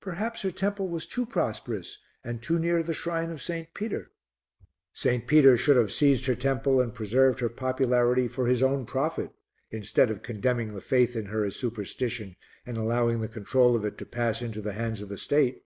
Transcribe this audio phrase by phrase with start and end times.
[0.00, 3.74] "Perhaps her temple was too prosperous and too near the shrine of St.
[3.74, 4.10] Peter."
[4.94, 5.26] "St.
[5.26, 9.32] Peter should have seized her temple and preserved her popularity for his own profit
[9.70, 13.98] instead of condemning the faith in her as superstition and allowing the control of it
[13.98, 15.62] to pass into the hands of the state.